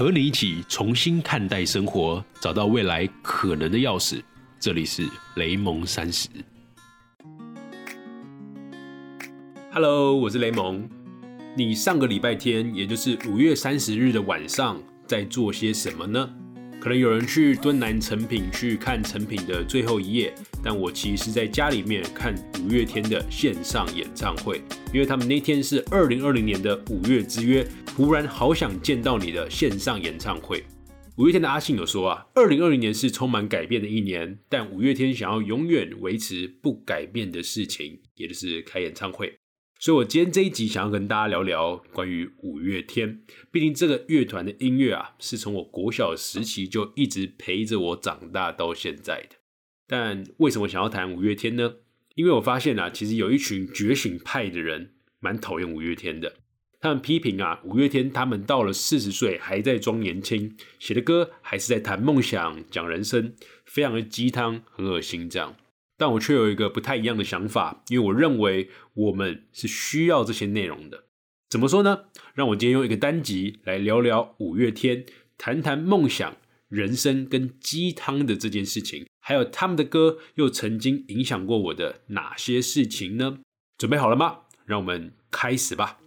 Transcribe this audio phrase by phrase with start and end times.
[0.00, 4.22] 和你一起重新看待生活，找到未来可能的钥匙。
[4.58, 5.06] 这里是
[5.36, 6.26] 雷蒙三十。
[9.70, 10.88] Hello，我是雷蒙。
[11.54, 16.30] 你上个礼拜天，也就是五月三十日的晚上，在做些什么呢？
[16.80, 20.34] 可能有人去敦南成品去看成品的最后一页，
[20.64, 22.34] 但我其实是在家里面看
[22.64, 30.64] 五月天的线上演唱会，因为他们那天是二零二零年的五月之约，突然好想见到你的线上演唱会。
[31.18, 39.39] 五月天的阿信有说啊，二零二零年是充满改变的一年，但五月天想要永远维持不改变的事情，也就是开演唱会。
[39.82, 43.22] 所以，我今天这一集想要跟大家聊聊关于五月天。
[43.50, 49.36] 毕竟，这个乐团的音乐啊，是从我国小时期就一直陪着我长大到现在的。
[49.86, 51.76] 但为什么想要谈五月天呢？
[52.14, 56.34] 因为我发现啊，其实有一群觉醒派的人蛮讨厌五月天的。
[56.78, 65.56] 他们批评啊，五月天他们到了四十岁还在装年轻，写的歌还是在谈梦想、讲人生，非常的鸡汤，很恶心这样。
[66.00, 71.04] 但我却有一个不太一样的想法，因为我认为我们是需要这些内容的。
[71.50, 72.04] 怎么说呢？
[72.32, 75.04] 让我今天用一个单集来聊聊五月天，
[75.36, 76.38] 谈谈梦想、
[76.70, 83.40] 人生跟鸡汤的这件事情，还有他们的歌又曾经影响过我的哪些事情呢？
[83.76, 84.38] 准备好了吗？
[84.64, 85.98] 让我们开始吧。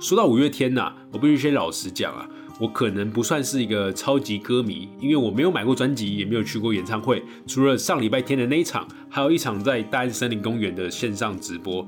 [0.00, 2.26] 说到五月天呐，我必须先老实讲啊。
[2.60, 7.22] 我可能不算是一个超级歌迷，因为我没有买过专辑，也没有去过演唱会。
[7.46, 11.86] 除了上礼拜天的那一场，还有一场在大安森林公园的线上直播。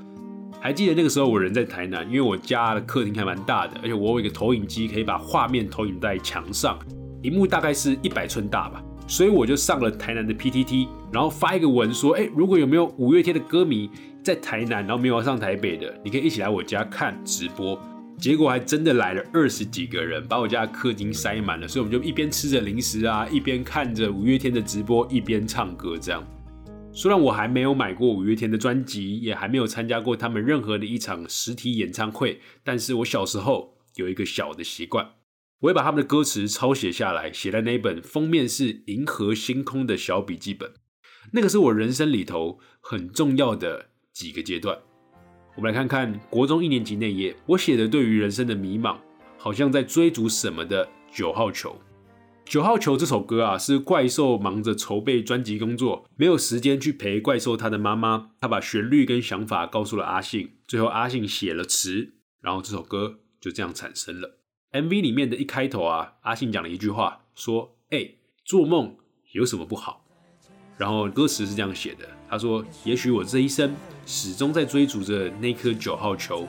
[0.61, 6.79] 还记得那个时候我人在台南，因为我家的客厅还蛮大的，而且我有一个投影机，可以把画面投影在墙上，
[7.23, 8.83] 荧幕大概是一百寸大吧。
[9.07, 13.91] 所以我就上了台南的 PTT，然后发一个文说：哎，如果有没有五月天的歌迷
[14.23, 17.79] 在台南，然后没有上台北的，你可以一起来我家看直播。
[18.23, 25.99] 结果还真的来了二十几个人，把我家客厅塞满了，所以我们就一边吃着零食啊，一边看着五月天的直播，一边唱歌。
[25.99, 26.25] 这样，
[26.93, 35.05] 虽然我还没有买过五月天的专辑，也还没有参加过他们任何的一场实体演唱会，但是我小时候有一个小的习惯，
[35.59, 40.71] 我会把他们的歌词抄写下来，写在那本封面是银河星空的小笔记本。
[41.33, 44.79] 那个是我人生里头很重要的几个阶段。
[45.55, 48.97] 我们来看看国中一年级那页，我写的对于人生的迷茫，
[49.37, 51.77] 好像在追逐什么的九号球。
[52.47, 58.31] 九号球这首歌啊，是怪兽忙着筹备专辑工作，没有时间去陪怪兽他的妈妈。
[58.41, 64.39] 他把旋律跟想法告诉了阿信，最后阿信写了词，然后这首歌就这样产生了。
[64.73, 68.97] MV 里面的一开头啊，阿信讲了一句话，说：“哎，做梦
[69.33, 70.02] 有什么不好？”
[70.83, 73.73] 然后歌词是这样写的，他说：“也许我这一生。”
[74.05, 76.45] 始终在追逐着那颗九号球，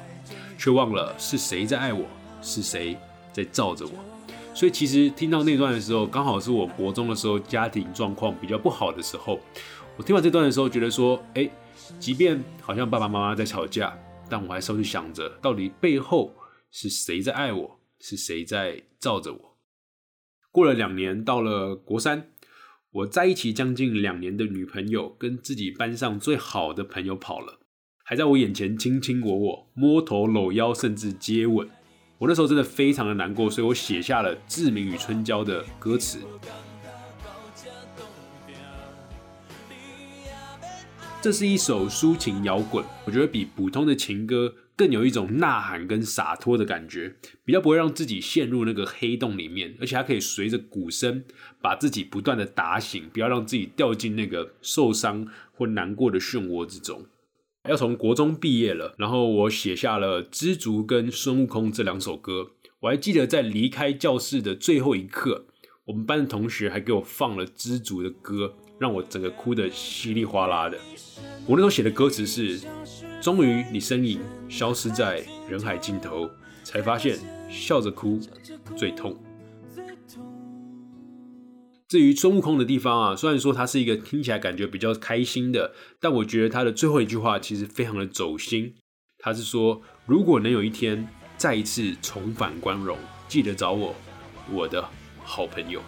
[0.58, 2.04] 却忘了是谁在爱我，
[2.42, 2.98] 是谁
[3.32, 3.94] 在照着我。
[4.56, 9.40] 所以其实听到那段的时候，刚好是我国中的时候，家庭状况比较不好的时候。
[9.98, 11.48] 我听完这段的时候，觉得说，哎，
[12.00, 13.96] 即便好像爸爸妈妈在吵架，
[14.28, 16.34] 但我还是会想着，到底背后
[16.72, 19.58] 是谁在爱我，是谁在照着我。
[20.52, 22.33] 过了两年，到了国三。
[22.94, 27.60] 我在一起将近两年的女朋友，跟自己班上最好的朋友跑了，
[28.04, 31.68] 还在我眼前卿卿我我、摸头搂腰，甚至接吻。
[32.20, 36.20] 我那时候真的非常的难过，所以我写下了《志明与春娇》的歌词。
[41.24, 44.56] 这是一首抒情摇滚，我觉得比普通的情歌。
[44.76, 51.24] 更有一种呐喊跟洒脱的感觉，比较不会让自己陷入那个黑洞里面，而且还可以随着鼓声
[51.62, 57.06] 把自己不断的打醒，不要让自己掉进那个受伤或难过的漩涡之中。
[57.70, 62.52] 要从国中毕业了，然后我写下了《知足》跟《孙悟空》这两首歌。
[62.82, 65.46] 我还记得在离开教室的最后一刻，
[65.86, 70.78] 我们班的同学还给我放了《知足》的歌，让我整个哭得稀里哗啦的。
[71.46, 72.60] 我那时候写的歌词是。
[73.22, 76.30] 终于，你身影消失在人海尽头，
[76.62, 77.18] 才发现
[77.50, 78.20] 笑着哭
[78.76, 79.18] 最痛。
[81.88, 88.76] 至于孙悟空的地方啊，虽然说它是一个听起来感觉比较开心的，但我觉得它的最后一句话其实非常的走心。
[89.20, 91.08] 他是说，如果能有一天
[91.38, 92.98] 再一次重返光荣，
[93.30, 93.96] 记得找我，
[94.52, 94.84] 我的
[95.24, 95.82] 好朋友。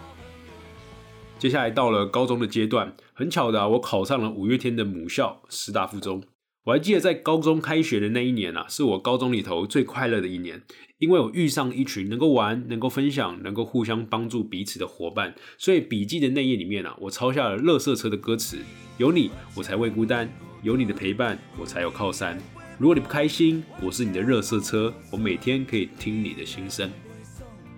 [1.38, 6.22] 接下来到了高中的阶段，很巧的，我考上了五月天的母校师大附中。
[6.64, 10.62] 我还记得在高中开学的那一年啊，是我高中里头最快乐的一年，
[10.98, 15.34] 因为我遇上一群能够玩、能够分享、能够互相帮助彼此的伙伴。
[15.58, 18.58] 所以笔记的那页里面啊，我抄下了《乐色车》的歌词：
[18.96, 20.26] 有你，我才会孤单；
[20.62, 22.36] 有你的陪伴，我才有靠山。
[22.78, 26.90] 如果你不开心，我是你的热色车，我每天可以听你的心声。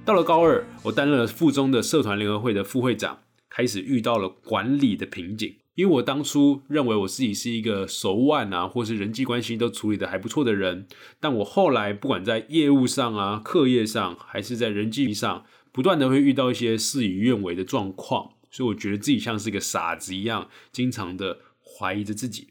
[0.05, 3.19] 到了高二，我担任了附中的社团联合会的副会长，
[3.59, 5.57] 开始遇到了管理的瓶颈。
[5.75, 10.87] 因为我当初认为我自己是一个手腕啊，或是人际关系都处理的还不错的人，
[11.21, 22.49] 但我后来不管在业务上啊、课业上，还是在人际上，不断的会遇到一些事与愿违的状况，所以我觉得自己像是一个傻子一样，经常的怀疑着自己。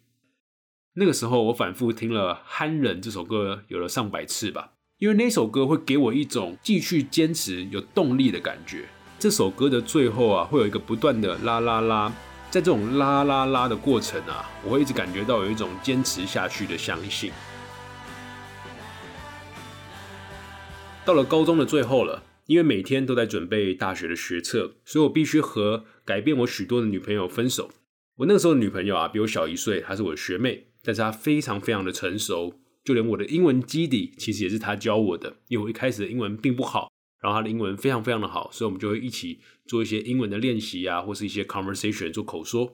[0.94, 8.88] 那个时候，我反复听了《憨人》这首歌，有了上百次吧，因为那首歌会给我一种继续坚持、有动力的感觉。
[9.20, 12.14] 这首歌的最后啊，会有一个不断的啦啦啦。
[12.52, 17.32] 在这种拉拉拉的过程啊，我会一直感觉到有一种坚持下去的相信。
[21.04, 27.72] 到了高中的最后了，因为每天都在准备大学的学测，所以我必须和改变我许多的女朋友分手。
[28.18, 32.54] 我那个时候的女朋友啊，比我小一岁，她是我的学妹，但是她非常非常的成熟，
[32.84, 36.92] 就连我的英文基底其实也是她教我的，因为我一开始的英文并不好。
[37.22, 42.72] 然后他的英文非常非常的好，所以我们就会一起做一些英文的练习啊，或是一些 conversation 做口说。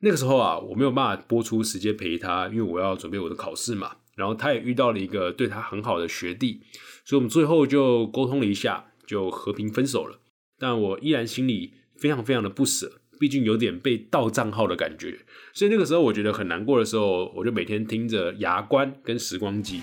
[0.00, 3.96] 那个时候啊，我没有办法播出时间陪他，因为我要准备我的考试嘛。
[4.14, 6.62] 然后他也遇到了一个对他很好的学弟，
[7.04, 10.20] 所以我们最后就沟通了一下，就和平分手了。
[10.58, 15.18] 但我依然心里非常非常的不舍，毕竟有点被盗账号的感觉。
[15.52, 19.78] 所以那个时候我觉得很难过的时候，我就每天听着《牙关》跟《时光机》。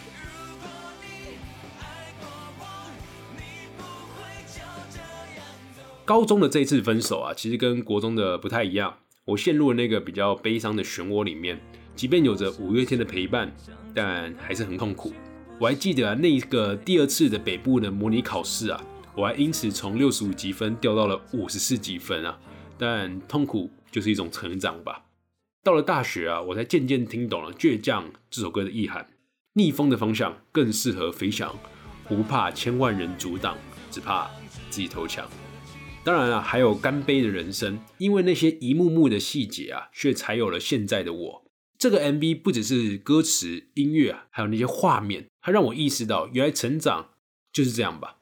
[6.06, 8.94] 高中的这次分手啊，其实跟国中的不太一样。
[9.24, 11.58] 我陷入了那个比较悲伤的漩涡里面，
[11.96, 13.50] 即便有着五月天的陪伴，
[13.96, 15.14] 但还是很痛苦。
[15.58, 18.84] 我还记得啊，那个第二次的北部的模拟考试啊，
[19.16, 22.38] 我还因此从六十五积分掉到了五十四积分啊。
[22.78, 25.06] 但痛苦就是一种成长吧。
[25.64, 29.08] 到了大学啊，我才渐渐听懂了《倔强》这首歌的意涵：
[29.54, 31.56] 逆风的方向更适合飞翔，
[32.10, 33.58] 不怕千万人阻挡，
[33.90, 34.30] 只怕
[34.70, 35.26] 自己投降。
[36.04, 41.46] 当然了，还有干杯的人生，因为那些一幕幕的细节啊，却才有了现在的我。
[41.78, 47.12] 这个 MV 不只是歌词、音乐啊，还有那些画面，它让我意识到，原来成长
[47.54, 48.18] 就是这样吧。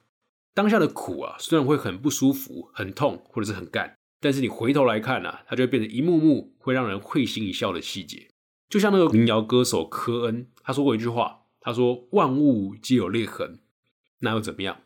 [0.53, 8.27] 当下的苦啊，虽然会很不舒服、很痛，或者是很干，但是你回头来看啊，它就会变成一幕幕会让人会心一笑的细节。
[8.69, 13.59] 就像那个民谣歌手科恩，他说过一句话，他说：“万物皆有裂痕，
[14.19, 14.81] 那又怎么样？”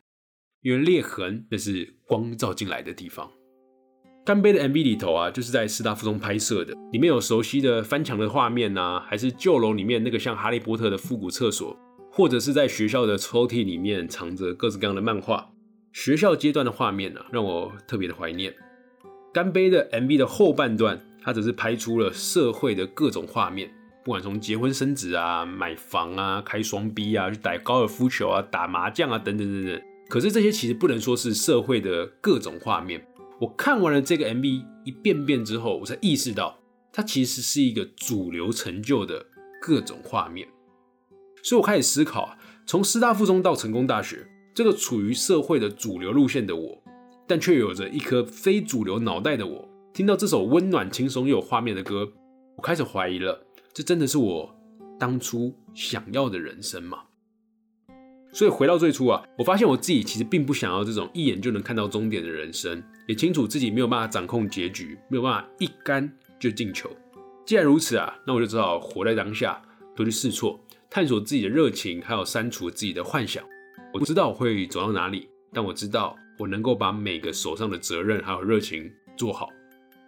[0.66, 3.30] 因为裂痕，那是光照进来的地方。
[4.26, 11.78] 干杯的 MV 里头啊，就是在师大附中拍摄的，里面有熟悉的翻墙的画面呐，还是旧楼里面那个像哈利波特的复古厕所，
[12.12, 15.52] 或者是在学校的抽屉里面藏着各式各样的漫画。
[15.94, 18.52] 学校阶段的画面呢，让我特别的怀念。
[19.32, 23.72] 干杯的 MV 的后半段，它只是拍出了社会的各种画面，
[24.04, 29.82] 不管从结婚生子啊、买房啊、开双 B 啊、去打高尔夫球啊、打麻将啊等等等等。
[30.08, 33.06] 可是这些其实不能说是社会的各种画面。
[33.40, 36.60] 我看完了这个 MV 一遍遍之后，我才意识到
[36.94, 39.26] 它其实是一个主流成就的
[39.62, 40.48] 各种画面。
[41.44, 46.84] 所以我开始思考，从师大附中到成功大学，这个处于社会的主流路线的我，
[47.28, 52.08] 但却有着一颗非主流脑袋的我，听到这首温暖、轻松又有画面的歌，
[52.56, 54.56] 我开始怀疑了：这真的是我
[54.98, 57.00] 当初想要的人生吗？
[58.36, 66.90] 所以回到最初啊，我发现我自己其实并不想要这种一眼就能看到终点的人生，也清楚自己没有办法掌控结局，没有办法一杆就进球。
[67.46, 69.62] 既然如此啊，那我就只好活在当下，
[69.96, 73.42] 多去试错，探索自己的热情，还有删除自己的幻想。
[73.94, 79.48] 我不知道我会走到哪里，但我知道我能够把每个手上的责任还有热情做好。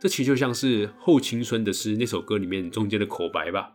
[0.01, 3.71] 这其实就像是《后青春的诗》那首歌里面中间的口白吧。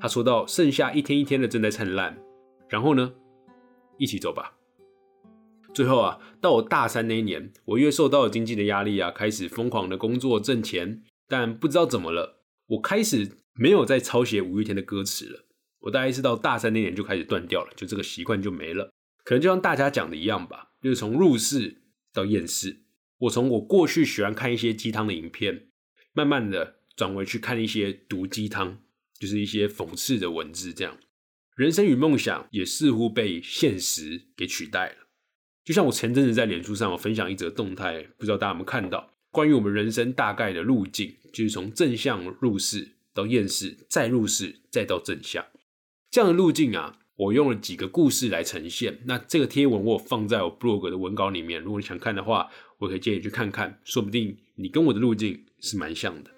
[0.00, 2.18] 他说到：“剩下一天一天的正在灿烂，
[2.68, 3.12] 然后呢？”
[3.98, 4.56] 一起走吧。
[5.72, 11.02] 最后啊，到我大三那一年，我因为受到了经济的压力啊，开始疯狂的工作挣钱。
[11.26, 15.46] 但不知道怎么了，我开始没有再抄写五月天的歌词了。
[15.80, 18.90] 我大概是到大三那年就开始断掉了，就这个习惯就没了。
[19.24, 21.82] 可能就像大家讲的一样吧，就是从入世
[22.12, 22.84] 到厌世。
[23.18, 25.68] 我从我过去喜欢看一些鸡汤的影片，
[26.12, 28.78] 慢慢的转为去看一些毒鸡汤，
[29.18, 30.98] 就是一些讽刺的文字这样。
[31.54, 35.06] 人生与梦想也似乎被现实给取代了。
[35.64, 39.12] 就像我前阵子在脸书上有分享一则动态，不知道大家有没有看到？
[39.30, 45.44] 关于我们人生大概的路径，就是从正向入世到厌世，再入世，再到正向
[46.10, 46.98] 这样的路径啊。
[47.16, 48.98] 我用了几个故事来呈现。
[49.04, 56.30] 那这个贴文我放在我 blog 的文稿里面，如果你想看的话，我可以建议去看看，说不定你跟我的路径是蛮像的。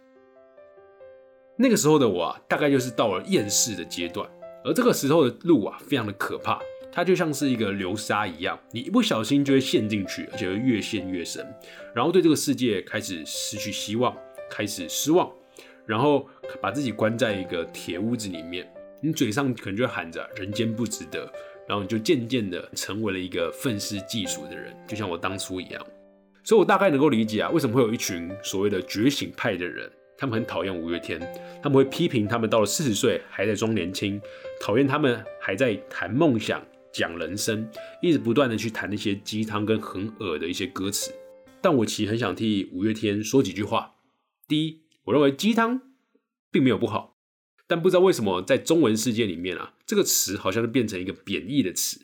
[1.58, 4.30] 那个时候的我啊，大概就是到了厌世的阶段。
[4.66, 11.46] 而这个时候的路啊，非常的可怕，它就像是一个流沙一样，你一不小心就会陷进去，而且会越陷越深，
[11.94, 14.12] 然后对这个世界开始失去希望，
[14.50, 15.30] 开始失望，
[15.86, 16.28] 然后
[16.60, 18.68] 把自己关在一个铁屋子里面，
[19.00, 21.32] 你嘴上可能就喊着“人间不值得”，
[21.68, 25.86] 然后你就渐渐的成为了一个愤世嫉俗的人，就像我当初一样。
[26.42, 29.88] 所以我大概能够理解啊，为什么会有一群所谓的觉醒派的人。
[30.18, 31.20] 他们很讨厌五月天，
[31.62, 34.20] 他们会批评他们到了四十岁还在装年轻，
[34.60, 37.68] 讨厌他们还在谈梦想、讲人生，
[38.00, 41.12] 一直不断的去谈那些鸡汤跟很恶的一些歌词。
[41.60, 43.94] 但我其实很想替五月天说几句话。
[44.48, 45.80] 第一，我认为鸡汤
[46.50, 47.16] 并没有不好，
[47.66, 52.00] 但不知道为什么在中文世界里面啊，这个词好像是变成一个贬义的词。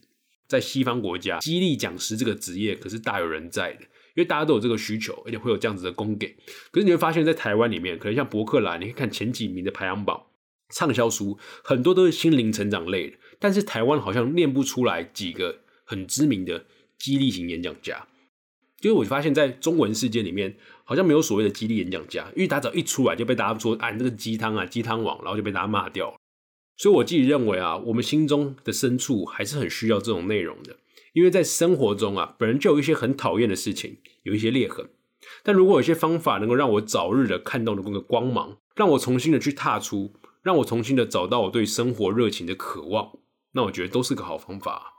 [0.49, 3.87] 在西方国家，激励讲师这个职业可是大有人在的。
[4.15, 6.37] 因为大家都有这个需求，而且会有这样子的供给。
[6.71, 10.27] 可是你会发现，在台湾里面，可能像博客来，你可以看前几名的排行榜，
[10.75, 13.17] 畅销书很多都是心灵成长类的。
[13.39, 16.67] 但是台湾好像念不出来几个很知名的
[16.99, 18.07] 激励型演讲家。
[18.83, 26.17] 因为我发现，在中文世界里面，好像没有所谓的激励演讲家，因为他只要一出来就被大家说啊，你这个鸡汤啊，鸡汤王，然后就被大家骂掉了。
[26.77, 30.77] 所以我自己认为啊，我们心中的深处还是很需要这种内容的。
[31.13, 34.89] 因为在生活中啊，本人就有一些很讨厌的事情，有一些裂痕。
[35.43, 43.13] 但如果有些方法能够让我早日的看到那个光芒，让我重新的去踏出，让我重新的找到我对生活热情的渴望，
[43.53, 44.93] 那我觉得都是个好方法。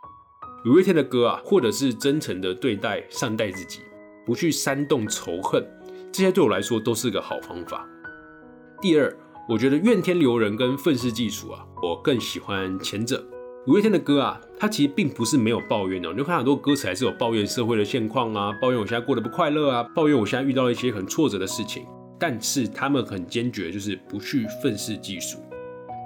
[0.66, 3.80] 五月天的歌啊，或者是真诚的对待、善待自己，
[4.26, 5.66] 不去煽动仇恨，
[6.12, 7.86] 这些对我来说都是个好方法。
[8.82, 9.18] 第二，
[9.50, 13.28] 我觉得怨天尤人跟愤世嫉俗啊，我更喜欢前者。
[13.66, 16.12] 五月天的歌啊，他其实并不是没有抱怨的。
[16.12, 21.86] 你就看很多歌词还是有抱怨社会的现况啊，抱怨我现在过得不快乐啊，抱怨我现在遇到了一些很挫折的事情。
[22.20, 25.40] 但是他们很坚决，就是不去愤世嫉俗。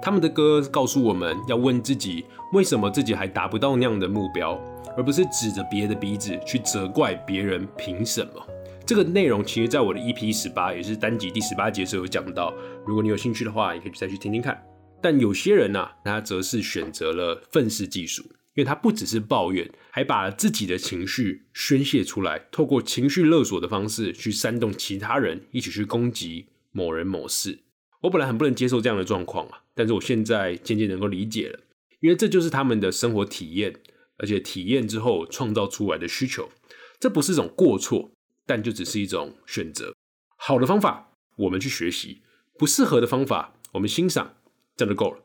[0.00, 4.56] 他们的歌告诉我们要问自己，为什么自己还达不到那样的目标，
[4.96, 8.46] 而不是指着别的鼻子去责怪别人凭什么。
[8.86, 12.54] 这个内容其实在我的 EP 十八，也是单集第十八节时候有讲到。
[12.86, 14.56] 如果你有兴趣的话，也可以再去听听看。
[15.00, 27.60] 但有些人呢，他则是选择了愤世嫉俗，因为他不只是抱怨，还把自己的情绪宣泄出来，透过情绪勒索的方式去煽动其他人一起去攻击某人某事。
[28.02, 31.60] 我本来很不能接受这样的状况啊，但是我现在渐渐能够理解了，
[32.00, 33.74] 因为这就是他们的生活体验，
[34.18, 36.50] 而且体验之后创造出来的需求，
[36.98, 38.10] 这不是一种过错，
[38.44, 39.94] 但就只是一种选择。
[40.36, 42.22] 好的方法我们去学习，
[42.58, 44.34] 不适合的方法我们欣赏。
[44.78, 45.18] 真的够了。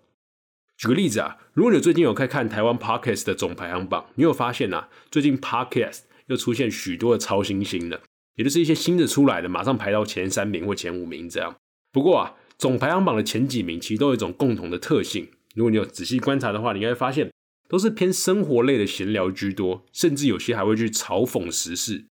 [0.76, 8.02] 举个例子啊，如果你最近有在看台湾 podcast 的总排行榜，你有发现啊，最近 podcast 又出现许多的超新星了，
[8.36, 11.56] 也就是一些新的出来的，马上排到前三名或前五名这样。
[11.92, 17.32] 不过啊，总排行榜的前几名其实都有一种共同的特性，如果你有仔细观察的话，你应该发现
[17.70, 22.06] 都是偏生活类的闲聊居多，甚至有些还会去嘲讽时事。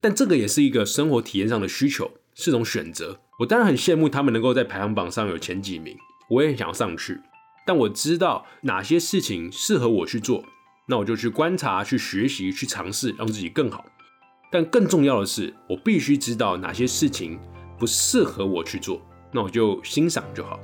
[0.00, 3.20] 但这个也是一个生活体验上的需求，是种选择。
[3.40, 5.96] 我当然很羡慕他们能够在排行榜上有前几名。
[6.30, 7.20] 我也很想上去，
[7.66, 10.44] 但我知道哪些事情适合我去做，
[10.86, 13.84] 那我就去观察、去学习、去尝试，让自己更好。
[14.50, 17.38] 但更重要的是，我必须知道哪些事情
[17.78, 19.00] 不适合我去做，
[19.32, 20.60] 那我就欣赏就好。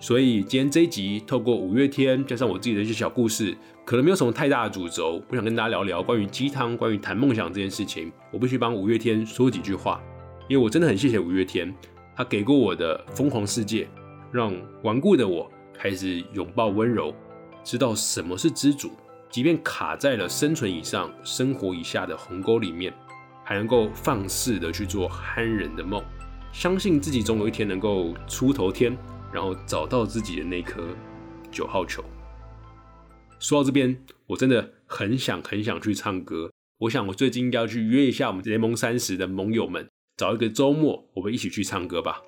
[0.00, 8.12] 所以今天这一集，透过五月天加上我自己的一些小故事，可能没有什么太大的主轴，我想跟大家聊聊关于鸡汤、关于谈梦想这件事情。
[8.30, 10.00] 我必须帮五月天说几句话，
[10.48, 11.74] 因为我真的很谢谢五月天，
[12.14, 13.88] 他给过我的疯狂世界。
[14.30, 17.14] 让顽固的我开始拥抱温柔，
[17.64, 18.90] 知道什么是知足。
[19.30, 22.92] 即便卡在了生存以上、生活以下的鸿沟里面，
[23.44, 26.02] 还能够放肆的去做憨人的梦，
[26.52, 28.96] 相信自己总有一天能够出头天，
[29.30, 30.82] 然后找到自己的那颗
[31.50, 32.02] 九号球。
[33.38, 36.50] 说到这边，我真的很想很想去唱歌。
[36.78, 42.22] 我想我最近应该要去约一下我们联盟三十的盟友们，找一个周末，我们一起去唱歌吧。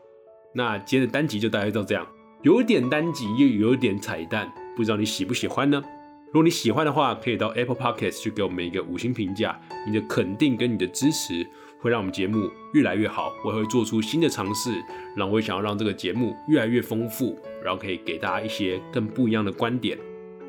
[0.54, 2.06] 那今天的单集就大概到这样，
[2.42, 5.82] 有点单集又有点彩蛋，不知道你喜不喜欢呢？
[6.26, 11.46] 如果你喜欢的话，可以到 Apple Podcast 去给我们一个五星评价，你的肯定跟你的支持
[11.80, 13.32] 会让我们节目越来越好。
[13.44, 14.70] 我也会做出新的尝试，
[15.16, 19.98] 然后我也想要让这个节目越来越丰富，然后可以给大家一些更不一样的观点，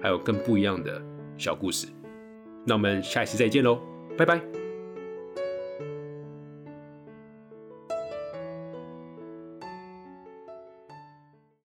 [0.01, 1.01] 还有更不一样的
[1.35, 1.87] 小故事。
[2.65, 3.79] 那我们下一次再见喽，
[4.15, 4.60] 拜拜。